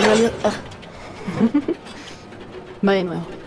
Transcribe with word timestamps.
en 0.00 0.06
realidad... 0.06 0.32
ah. 0.44 0.52
Va 2.86 3.39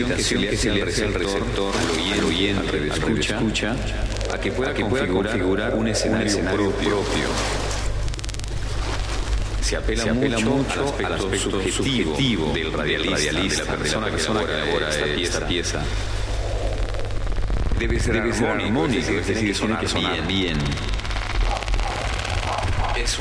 invitación 0.00 0.42
que 0.42 0.56
se 0.56 0.70
le 0.70 0.82
hace 0.82 1.04
al 1.04 1.14
receptor, 1.14 1.74
al 2.12 2.24
oyente, 2.24 2.90
al 2.90 3.18
escucha, 3.18 3.76
a 4.32 4.38
que 4.38 4.52
pueda 4.52 4.74
configurar 4.74 5.74
un 5.74 5.88
escenario 5.88 6.38
propio. 6.40 6.96
Se 9.60 9.76
apela, 9.76 10.04
mucho, 10.40 10.94
al 11.04 11.12
aspecto 11.14 11.62
subjetivo 11.70 12.52
del 12.52 12.72
radialista, 12.72 13.64
de 13.64 13.70
la 13.70 13.76
persona 13.76 14.10
que 14.10 14.22
elabora 14.22 14.88
esta 15.16 15.46
pieza. 15.46 15.82
Debe 17.78 17.98
ser, 17.98 18.16
armónico, 18.16 19.12
es 19.12 19.26
decir, 19.26 19.56
tiene 19.56 19.78
que 19.78 19.88
sonar 19.88 20.26
bien. 20.26 20.58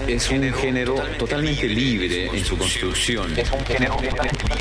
Es 0.08 0.30
un, 0.30 0.54
género 0.54 0.96
totalmente 1.18 1.68
libre 1.68 2.28
en 2.28 2.46
su 2.46 2.56
construcción. 2.58 3.38
Es 3.38 3.52
un 3.52 3.66
género 3.66 3.96
totalmente 3.96 4.44
libre 4.44 4.61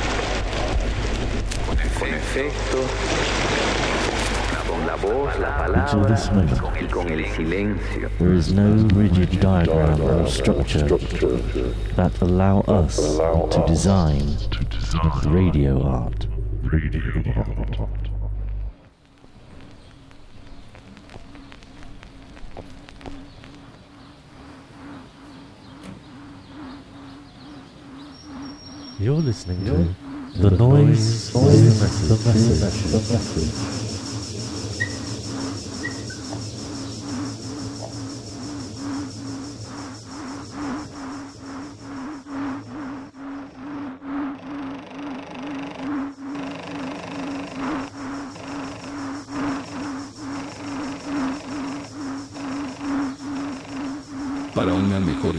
con 2.01 2.09
efectos, 2.09 2.89
con 4.67 4.87
la 4.87 4.95
voz, 4.95 5.37
la 5.39 5.65
Until 5.67 6.01
palabra 6.01 6.15
this 6.15 6.31
moment, 6.31 6.81
y 6.81 6.87
con 6.87 7.07
el 7.11 7.25
silencio. 7.35 8.09
there 8.17 8.33
is 8.33 8.51
no 8.51 8.73
rigid 8.95 9.39
diagram 9.39 10.01
or 10.01 10.27
structure 10.27 10.87
that 11.95 12.11
allow 12.21 12.61
us 12.61 12.95
to 13.51 13.63
design 13.67 14.35
radio 15.27 15.79
art. 15.83 16.25
Radio 16.63 17.01
art. 17.35 18.09
You're 28.99 29.15
listening 29.21 29.65
to 29.65 29.95
do 30.35 30.49
Dois 30.49 30.57
dois, 30.57 31.31
dois, 31.33 32.07
dois 32.07 33.90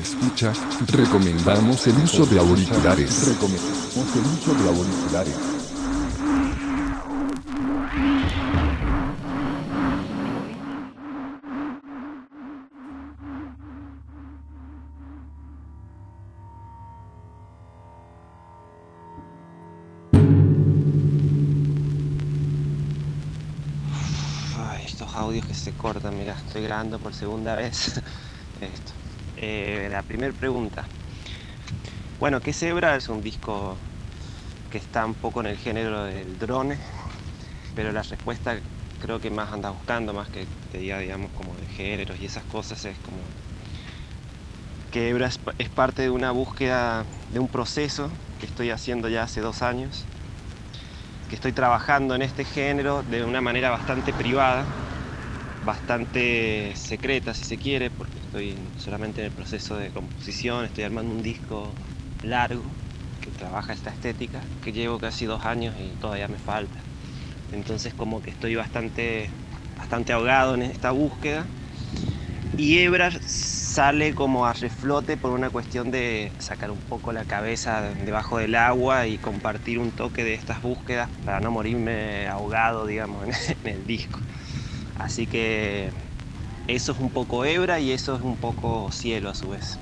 escucha, 0.03 0.53
recomendamos 0.89 1.87
el 1.87 1.97
uso 1.99 2.27
de 2.27 2.39
auriculares. 2.39 3.29
Recomendamos 3.29 4.17
el 4.17 4.23
uso 4.23 4.55
de 4.55 4.69
auriculares. 4.69 5.37
Estos 24.85 25.15
audios 25.15 25.47
que 25.47 25.55
se 25.55 25.73
cortan, 25.73 26.19
mira, 26.19 26.35
estoy 26.47 26.63
grabando 26.65 26.99
por 26.99 27.15
segunda 27.15 27.55
vez 27.55 28.01
esto. 28.61 29.02
Eh, 29.45 29.89
la 29.91 30.05
primera 30.05 30.33
pregunta. 30.33 30.87
Bueno, 32.21 32.39
que 32.39 32.53
Zebra 32.53 32.95
es 32.95 33.09
un 33.09 33.25
disco 33.25 33.77
que 34.71 34.79
está 34.79 35.05
un 35.05 35.15
poco 35.15 35.41
en 35.41 35.47
el 35.49 35.57
género 35.57 36.05
del 36.05 36.39
drone, 36.39 36.79
pero 37.75 37.91
la 37.91 38.03
respuesta 38.03 38.57
creo 39.01 39.19
que 39.19 39.33
más 39.33 39.53
anda 39.53 39.71
buscando, 39.71 40.13
más 40.13 40.29
que 40.29 40.47
te 40.71 40.79
diga, 40.79 41.01
digamos, 41.01 41.33
como 41.33 41.57
de 41.57 41.67
géneros 41.67 42.21
y 42.21 42.27
esas 42.27 42.45
cosas, 42.45 42.85
es 42.85 42.97
como 42.99 43.19
que 44.93 45.09
Hebra 45.09 45.27
es, 45.27 45.41
es 45.59 45.69
parte 45.71 46.03
de 46.03 46.11
una 46.11 46.31
búsqueda, 46.31 47.05
de 47.33 47.41
un 47.41 47.49
proceso 47.49 48.13
que 48.39 48.47
estoy 48.47 48.71
haciendo 48.71 49.09
ya 49.09 49.25
hace 49.25 49.41
dos 49.41 49.63
años, 49.63 50.05
que 51.29 51.35
estoy 51.35 51.51
trabajando 51.51 52.15
en 52.15 52.23
este 52.23 52.45
género 52.45 53.03
de 53.03 53.25
una 53.25 53.41
manera 53.41 53.71
bastante 53.71 54.13
privada, 54.13 54.65
bastante 55.67 56.75
secreta 56.77 57.35
si 57.35 57.45
se 57.45 57.59
quiere, 57.59 57.91
porque 57.91 58.22
estoy 58.33 58.57
solamente 58.79 59.21
en 59.21 59.27
el 59.27 59.31
proceso 59.31 59.77
de 59.77 59.91
composición, 59.91 60.65
estoy 60.65 60.85
armando 60.85 61.15
un 61.15 61.23
disco 61.23 61.69
largo 62.23 62.65
que 63.21 63.31
trabaja 63.31 63.75
esta 63.75 63.91
estética, 63.91 64.41
que 64.65 64.73
llevo 64.73 64.99
casi 64.99 65.27
dos 65.27 65.45
años 65.45 65.75
y 65.79 65.91
todavía 66.01 66.29
me 66.29 66.39
falta. 66.39 66.79
Entonces 67.53 67.93
como 67.93 68.23
que 68.23 68.31
estoy 68.31 68.55
bastante, 68.55 69.29
bastante 69.77 70.15
ahogado 70.15 70.55
en 70.55 70.63
esta 70.63 70.93
búsqueda. 70.93 71.47
Y 72.57 72.79
Ebrar 72.79 73.21
sale 73.21 74.15
como 74.15 74.47
a 74.47 74.55
reflote 74.55 75.19
por 75.19 75.33
una 75.33 75.51
cuestión 75.51 75.91
de 75.91 76.33
sacar 76.39 76.71
un 76.71 76.81
poco 76.81 77.13
la 77.13 77.27
cabeza 77.27 77.83
debajo 78.07 78.39
del 78.39 78.55
agua 78.55 79.07
y 79.07 79.19
compartir 79.19 79.79
un 79.79 79.91
toque 79.91 80.25
de 80.25 80.33
estas 80.33 80.63
búsquedas 80.63 81.11
para 81.27 81.41
no 81.41 81.51
morirme 81.51 82.29
ahogado, 82.29 82.87
digamos, 82.87 83.27
en 83.65 83.71
el 83.71 83.87
disco. 83.87 84.21
Así 84.97 85.27
que 85.27 85.91
eso 86.69 86.93
es 86.93 86.99
un 86.99 87.11
poco 87.11 87.45
hebra 87.45 87.81
y 87.81 87.93
eso 87.93 88.15
es 88.15 88.23
un 88.23 88.37
poco 88.37 88.91
cielo 88.93 89.31
a 89.31 89.35
su 89.35 89.49
vez. 89.51 89.79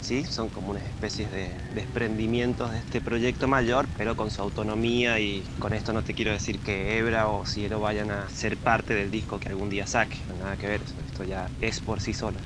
¿sí? 0.00 0.24
Son 0.24 0.48
como 0.48 0.70
unas 0.70 0.82
especies 0.82 1.30
de 1.30 1.50
desprendimientos 1.74 2.72
de 2.72 2.78
este 2.78 3.00
proyecto 3.00 3.46
mayor, 3.46 3.86
pero 3.96 4.16
con 4.16 4.30
su 4.30 4.42
autonomía 4.42 5.20
y 5.20 5.44
con 5.60 5.72
esto 5.72 5.92
no 5.92 6.02
te 6.02 6.14
quiero 6.14 6.32
decir 6.32 6.58
que 6.58 6.98
Ebra 6.98 7.28
o 7.28 7.46
Cielo 7.46 7.80
vayan 7.80 8.10
a 8.10 8.28
ser 8.28 8.56
parte 8.56 8.94
del 8.94 9.10
disco 9.10 9.38
que 9.38 9.48
algún 9.48 9.70
día 9.70 9.86
saque, 9.86 10.16
nada 10.38 10.56
que 10.56 10.66
ver, 10.66 10.80
esto 11.06 11.24
ya 11.24 11.48
es 11.60 11.80
por 11.80 12.00
sí 12.00 12.12
sola 12.12 12.40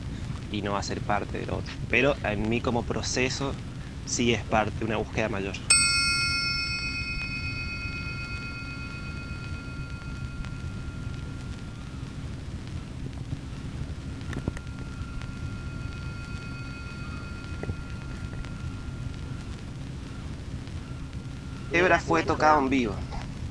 y 0.53 0.63
no 0.63 0.73
va 0.73 0.81
a 0.81 0.83
ser 0.83 1.01
parte 1.01 1.39
del 1.39 1.51
otro. 1.51 1.73
Pero 1.89 2.17
en 2.23 2.49
mí 2.49 2.61
como 2.61 2.83
proceso 2.83 3.53
sí 4.07 4.33
es 4.35 4.43
parte 4.43 4.79
de 4.81 4.85
una 4.85 4.97
búsqueda 4.99 5.29
mayor. 5.29 5.55
Hebra 21.75 21.99
fue 21.99 22.23
tocado 22.23 22.61
en 22.61 22.71
vivo. 22.71 22.95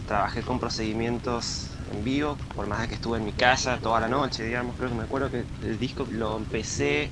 Trabajé 0.07 0.43
con 0.43 0.57
procedimientos 0.57 1.67
en 1.91 2.05
vivo, 2.05 2.37
por 2.55 2.65
más 2.67 2.79
de 2.79 2.87
que 2.87 2.93
estuve 2.95 3.17
en 3.17 3.25
mi 3.25 3.33
casa 3.33 3.79
toda 3.81 3.99
la 3.99 4.07
noche, 4.07 4.45
digamos. 4.45 4.77
Creo 4.77 4.87
que 4.87 4.95
me 4.95 5.03
acuerdo 5.03 5.29
que 5.29 5.43
el 5.61 5.77
disco 5.77 6.07
lo 6.09 6.37
empecé 6.37 7.11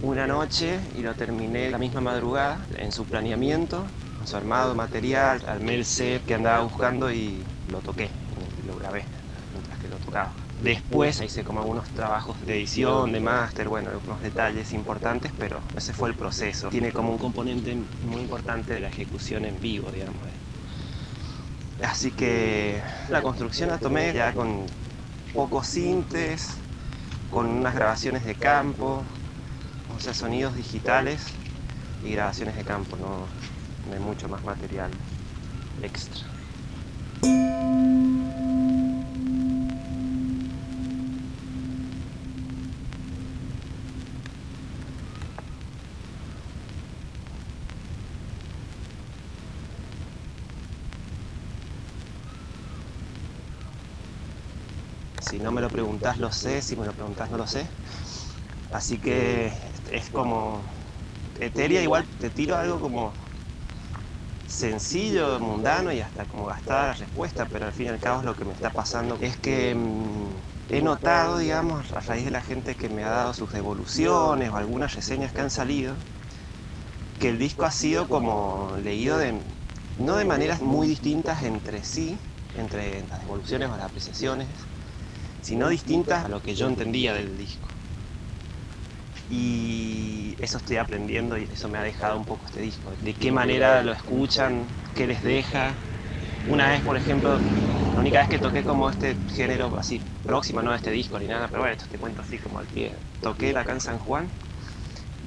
una 0.00 0.28
noche 0.28 0.78
y 0.94 1.02
lo 1.02 1.12
terminé 1.14 1.72
la 1.72 1.78
misma 1.78 2.00
madrugada 2.00 2.64
en 2.76 2.92
su 2.92 3.04
planeamiento, 3.04 3.84
en 4.20 4.26
su 4.28 4.36
armado 4.36 4.76
material, 4.76 5.42
armé 5.48 5.74
el 5.74 5.84
set 5.84 6.24
que 6.24 6.34
andaba 6.34 6.62
buscando 6.62 7.10
y 7.10 7.42
lo 7.68 7.80
toqué, 7.80 8.08
lo 8.64 8.76
grabé 8.76 9.04
mientras 9.52 9.76
que 9.80 9.88
lo 9.88 9.96
tocaba. 9.96 10.42
Después 10.62 11.20
hice 11.20 11.42
como 11.42 11.60
algunos 11.60 11.88
trabajos 11.88 12.40
de 12.46 12.54
edición, 12.54 13.10
de 13.10 13.18
máster, 13.18 13.68
bueno, 13.68 13.90
algunos 13.90 14.22
detalles 14.22 14.72
importantes, 14.72 15.32
pero 15.36 15.60
ese 15.76 15.92
fue 15.92 16.08
el 16.08 16.14
proceso. 16.14 16.68
Tiene 16.68 16.92
como 16.92 17.10
un 17.10 17.18
componente 17.18 17.74
muy 18.02 18.22
importante 18.22 18.74
de 18.74 18.80
la 18.80 18.88
ejecución 18.88 19.44
en 19.44 19.60
vivo, 19.60 19.90
digamos. 19.90 20.22
Así 21.82 22.12
que 22.12 22.80
la 23.08 23.22
construcción 23.22 23.70
la 23.70 23.78
tomé 23.78 24.12
ya 24.12 24.32
con 24.32 24.66
pocos 25.32 25.66
sintes, 25.66 26.60
con 27.28 27.46
unas 27.46 27.74
grabaciones 27.74 28.24
de 28.24 28.36
campo, 28.36 29.04
o 29.88 29.98
sea, 29.98 30.14
sonidos 30.14 30.54
digitales 30.54 31.26
y 32.04 32.12
grabaciones 32.12 32.56
de 32.56 32.62
campo, 32.62 32.96
no, 32.96 33.26
no 33.88 33.94
hay 33.94 34.00
mucho 34.00 34.28
más 34.28 34.44
material 34.44 34.92
extra. 35.82 36.31
Me 56.02 56.16
lo 56.18 56.30
sé, 56.32 56.62
si 56.62 56.76
me 56.76 56.86
lo 56.86 56.94
preguntás 56.94 57.30
no 57.30 57.38
lo 57.38 57.46
sé. 57.46 57.70
Así 58.70 58.98
que 58.98 59.52
es 59.90 60.10
como 60.10 60.64
etérea, 61.34 61.82
igual 61.82 62.08
te 62.18 62.30
tiro 62.30 62.56
algo 62.56 62.80
como 62.80 63.14
sencillo, 64.44 65.40
mundano 65.40 65.92
y 65.92 66.00
hasta 66.00 66.26
como 66.26 66.46
gastada 66.46 66.88
la 66.88 66.92
respuesta, 66.94 67.46
pero 67.48 67.66
al 67.66 67.72
fin 67.72 67.86
y 67.86 67.88
al 67.90 67.98
cabo 68.00 68.22
lo 68.22 68.36
que 68.36 68.44
me 68.44 68.52
está 68.52 68.70
pasando 68.70 69.18
es 69.20 69.36
que 69.38 69.74
mm, 69.74 70.42
he 70.68 70.82
notado, 70.82 71.38
digamos, 71.38 71.92
a 71.92 72.00
raíz 72.00 72.24
de 72.24 72.30
la 72.30 72.42
gente 72.42 72.76
que 72.76 72.88
me 72.88 73.04
ha 73.04 73.10
dado 73.10 73.34
sus 73.34 73.52
devoluciones 73.52 74.50
o 74.50 74.56
algunas 74.56 74.94
reseñas 74.94 75.32
que 75.32 75.40
han 75.40 75.50
salido, 75.50 75.96
que 77.18 77.28
el 77.28 77.38
disco 77.38 77.64
ha 77.64 77.70
sido 77.70 78.08
como 78.08 78.76
leído 78.76 79.16
de, 79.18 79.42
no 79.96 80.16
de 80.16 80.24
maneras 80.24 80.60
muy 80.60 80.88
distintas 80.88 81.42
entre 81.42 81.84
sí, 81.84 82.18
entre 82.52 83.06
las 83.08 83.20
devoluciones 83.20 83.68
o 83.70 83.76
las 83.76 83.86
apreciaciones, 83.86 84.68
sino 85.42 85.68
distintas 85.68 86.24
a 86.24 86.28
lo 86.28 86.40
que 86.40 86.54
yo 86.54 86.66
entendía 86.66 87.12
del 87.12 87.36
disco. 87.36 87.68
Y 89.30 90.34
eso 90.38 90.58
estoy 90.58 90.76
aprendiendo 90.76 91.38
y 91.38 91.44
eso 91.44 91.68
me 91.68 91.78
ha 91.78 91.82
dejado 91.82 92.16
un 92.18 92.24
poco 92.24 92.46
este 92.46 92.60
disco. 92.60 92.90
De 93.02 93.14
qué 93.14 93.32
manera 93.32 93.82
lo 93.82 93.92
escuchan, 93.92 94.66
qué 94.94 95.06
les 95.06 95.22
deja. 95.22 95.74
Una 96.46 96.68
vez, 96.68 96.82
por 96.82 96.96
ejemplo, 96.96 97.38
la 97.94 98.00
única 98.00 98.20
vez 98.20 98.28
que 98.28 98.38
toqué 98.38 98.62
como 98.64 98.88
este 98.90 99.16
género 99.34 99.76
así 99.78 100.00
próximo, 100.22 100.62
no 100.62 100.72
a 100.72 100.76
este 100.76 100.90
disco 100.90 101.18
ni 101.18 101.26
nada, 101.26 101.48
pero 101.48 101.60
bueno, 101.62 101.74
esto 101.74 101.86
te 101.90 101.98
cuento 101.98 102.22
así 102.22 102.38
como 102.38 102.58
al 102.58 102.66
pie. 102.66 102.92
Toqué 103.20 103.56
acá 103.56 103.72
en 103.72 103.80
San 103.80 103.98
Juan 103.98 104.28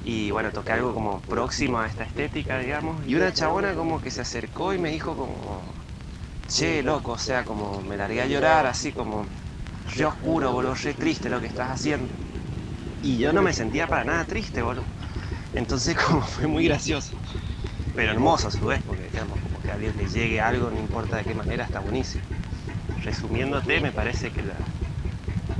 y 0.04 0.30
bueno, 0.30 0.52
toqué 0.52 0.72
algo 0.72 0.94
como 0.94 1.20
próximo 1.20 1.80
a 1.80 1.86
esta 1.86 2.04
estética, 2.04 2.58
digamos. 2.58 3.04
Y 3.06 3.14
una 3.16 3.32
chabona 3.32 3.74
como 3.74 4.00
que 4.00 4.10
se 4.10 4.20
acercó 4.20 4.72
y 4.72 4.78
me 4.78 4.90
dijo 4.90 5.16
como, 5.16 5.62
che, 6.48 6.82
loco, 6.82 7.12
o 7.12 7.18
sea, 7.18 7.44
como 7.44 7.82
me 7.82 7.96
largué 7.96 8.22
a 8.22 8.26
llorar, 8.26 8.66
así 8.66 8.92
como, 8.92 9.26
re 9.94 10.04
oscuro, 10.04 10.52
boludo, 10.52 10.74
re 10.74 10.94
triste 10.94 11.28
lo 11.28 11.40
que 11.40 11.46
estás 11.46 11.70
haciendo. 11.70 12.12
Y 13.02 13.18
yo 13.18 13.32
no 13.32 13.42
me 13.42 13.52
sentía 13.52 13.86
para 13.86 14.04
nada 14.04 14.24
triste, 14.24 14.62
boludo. 14.62 14.84
Entonces 15.54 15.96
como 16.06 16.22
fue 16.22 16.46
muy 16.46 16.64
gracioso. 16.66 17.12
Pero 17.94 18.12
hermoso 18.12 18.48
a 18.48 18.50
su 18.50 18.66
vez, 18.66 18.82
porque 18.84 19.04
digamos, 19.04 19.38
como 19.40 19.60
que 19.62 19.70
a 19.70 19.74
alguien 19.74 19.96
le 19.96 20.06
llegue 20.06 20.40
algo, 20.40 20.70
no 20.70 20.78
importa 20.78 21.16
de 21.16 21.24
qué 21.24 21.34
manera, 21.34 21.64
está 21.64 21.80
buenísimo. 21.80 22.24
Resumiéndote, 23.02 23.80
me 23.80 23.92
parece 23.92 24.30
que 24.30 24.42
la, 24.42 24.56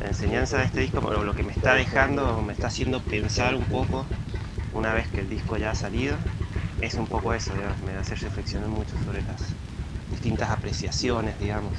enseñanza 0.00 0.58
de 0.58 0.64
este 0.64 0.80
disco, 0.80 1.00
lo, 1.00 1.24
lo 1.24 1.34
que 1.34 1.42
me 1.42 1.52
está 1.52 1.74
dejando, 1.74 2.42
me 2.42 2.52
está 2.52 2.66
haciendo 2.66 3.00
pensar 3.00 3.54
un 3.54 3.64
poco, 3.64 4.06
una 4.72 4.92
vez 4.92 5.08
que 5.08 5.20
el 5.20 5.30
disco 5.30 5.56
ya 5.56 5.70
ha 5.70 5.74
salido, 5.74 6.18
es 6.80 6.94
un 6.94 7.06
poco 7.06 7.32
eso, 7.32 7.54
digamos, 7.54 7.80
me 7.82 7.92
hace 7.92 8.14
reflexionar 8.16 8.68
mucho 8.68 8.96
sobre 9.04 9.22
las 9.22 9.54
distintas 10.10 10.50
apreciaciones, 10.50 11.38
digamos. 11.40 11.72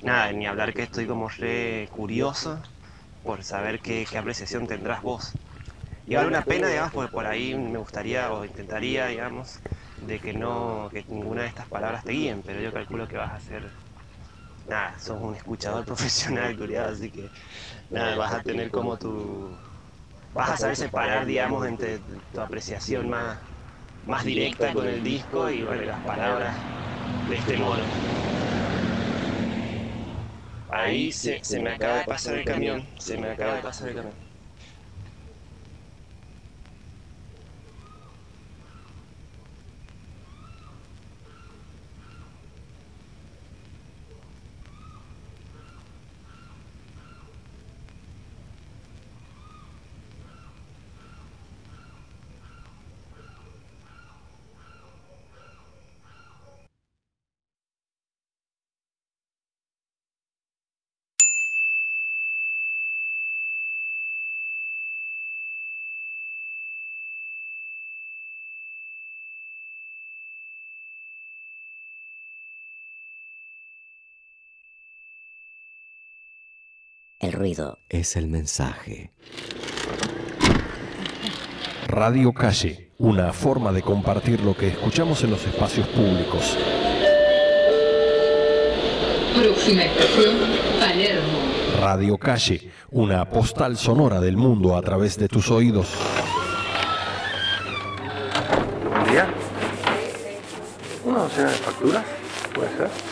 Y 0.00 0.04
nada, 0.06 0.32
ni 0.32 0.46
hablar 0.46 0.74
que 0.74 0.82
estoy 0.84 1.06
como 1.06 1.28
re 1.28 1.88
curioso 1.90 2.62
por 3.22 3.44
saber 3.44 3.80
qué, 3.80 4.06
qué 4.10 4.18
apreciación 4.18 4.66
tendrás 4.66 5.02
vos. 5.02 5.38
Y 6.06 6.16
vale 6.16 6.28
una 6.28 6.44
pena, 6.44 6.68
digamos, 6.68 6.92
porque 6.92 7.10
por 7.12 7.26
ahí 7.26 7.54
me 7.56 7.78
gustaría 7.78 8.32
o 8.32 8.44
intentaría, 8.44 9.06
digamos, 9.08 9.62
de 10.00 10.20
que 10.20 10.34
no, 10.34 10.90
que 10.92 11.04
ninguna 11.08 11.42
de 11.42 11.48
estas 11.48 11.68
palabras 11.68 12.04
te 12.04 12.12
guíen, 12.12 12.42
pero 12.44 12.60
yo 12.62 12.72
calculo 12.72 13.08
que 13.08 13.16
vas 13.18 13.32
a 13.32 13.40
ser, 13.40 13.74
nada, 14.64 14.98
sos 14.98 15.20
un 15.20 15.34
escuchador 15.36 15.84
profesional, 15.86 16.56
culiado, 16.56 16.90
así 16.92 17.10
que 17.12 17.32
nada, 17.90 18.16
vas 18.16 18.34
a 18.34 18.42
tener 18.42 18.70
como 18.72 18.98
tu, 18.98 19.60
vas 20.32 20.50
a 20.50 20.56
saber 20.58 20.76
separar, 20.76 21.26
digamos, 21.26 21.66
entre 21.66 22.00
tu 22.00 22.40
apreciación 22.40 23.08
más, 23.10 23.40
más 24.02 24.24
directa 24.24 24.72
con 24.72 24.88
el 24.88 25.02
disco 25.02 25.50
y 25.50 25.64
bueno, 25.64 25.84
las 25.84 26.02
palabras 26.02 26.68
de 27.24 27.36
este 27.36 27.58
modo. 27.58 27.94
Ahí 30.68 31.12
se, 31.12 31.40
se 31.42 31.60
me 31.60 31.70
acaba 31.70 31.98
de 31.98 32.04
pasar 32.06 32.36
el 32.36 32.44
camión, 32.44 32.90
se 32.96 33.18
me 33.18 33.28
acaba 33.30 33.56
de 33.56 33.62
pasar 33.62 33.88
el 33.88 33.94
camión. 33.96 34.27
El 77.20 77.32
ruido 77.32 77.78
es 77.88 78.14
el 78.14 78.28
mensaje. 78.28 79.10
Radio 81.88 82.32
Calle, 82.32 82.92
una 82.98 83.32
forma 83.32 83.72
de 83.72 83.82
compartir 83.82 84.40
lo 84.40 84.56
que 84.56 84.68
escuchamos 84.68 85.24
en 85.24 85.30
los 85.30 85.44
espacios 85.44 85.88
públicos. 85.88 86.56
Próxima 89.36 89.84
estación, 89.84 90.36
Palermo. 90.78 91.38
Radio 91.80 92.18
Calle, 92.18 92.70
una 92.92 93.28
postal 93.28 93.76
sonora 93.76 94.20
del 94.20 94.36
mundo 94.36 94.76
a 94.76 94.82
través 94.82 95.18
de 95.18 95.26
tus 95.26 95.50
oídos. 95.50 95.88
Buen 98.88 99.10
día. 99.10 99.26
¿Una 101.04 101.18
docena 101.18 101.50
de 101.50 101.56
facturas? 101.56 102.04
¿Puede 102.54 102.76
ser? 102.76 103.07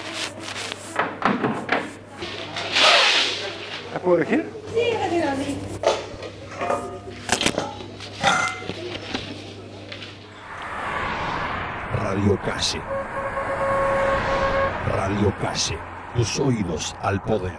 Puedo 4.06 4.18
elegir? 4.18 4.48
Sí, 4.72 4.92
rápido, 4.92 5.44
sí. 5.44 5.58
Radio 11.96 12.40
Calle. 12.40 12.80
Radio 14.86 15.34
Calle, 15.40 15.78
tus 16.14 16.38
oídos 16.38 16.94
al 17.00 17.20
poder. 17.24 17.58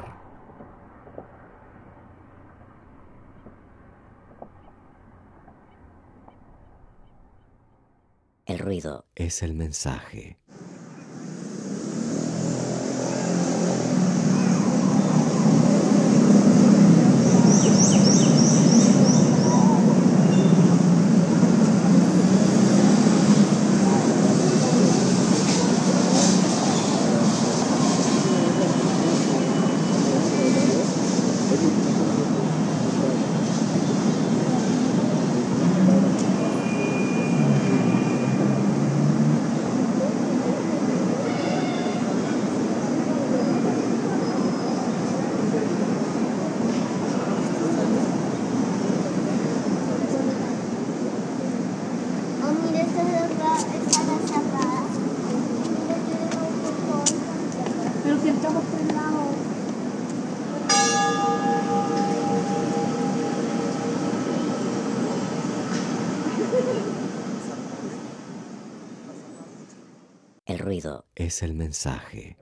El 8.46 8.60
ruido 8.60 9.06
es 9.16 9.44
el 9.44 9.54
mensaje. 9.54 10.38
Es 71.28 71.44
el 71.44 71.54
mensaje. 71.54 72.38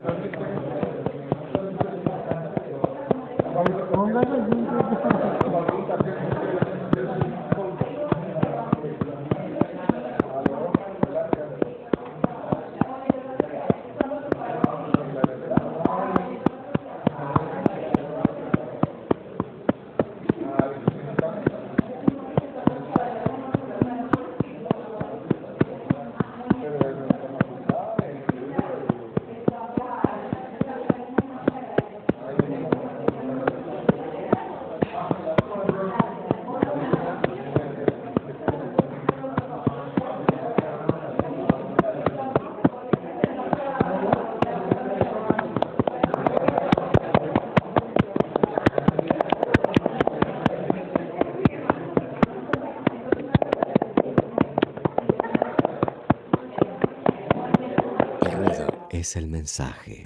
El 58.22 58.32
ruido 58.32 58.88
es 59.06 59.16
el 59.16 59.28
mensaje. 59.28 60.04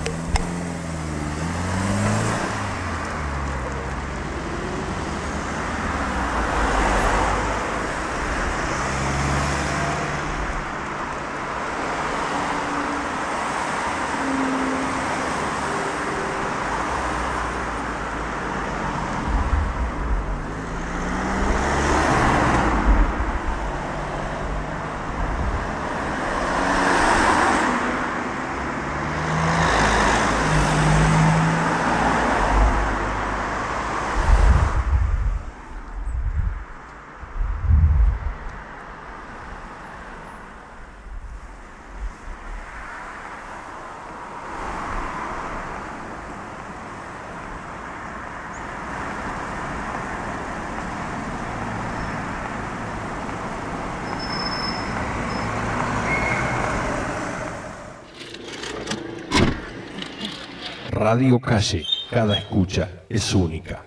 Radio 61.11 61.39
Calle, 61.39 61.87
cada 62.11 62.37
escucha 62.37 62.87
es 63.09 63.33
única. 63.33 63.83